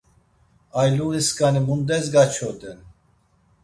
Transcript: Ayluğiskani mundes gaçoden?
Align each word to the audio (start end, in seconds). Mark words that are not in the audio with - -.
Ayluğiskani 0.79 1.59
mundes 1.59 2.05
gaçoden? 2.13 2.79